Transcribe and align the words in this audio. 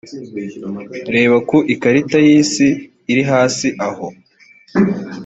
reba 1.15 1.37
ku 1.49 1.57
ikarita 1.73 2.17
y’isi 2.27 2.67
iri 3.11 3.23
hasi 3.31 3.67
aho. 3.87 4.07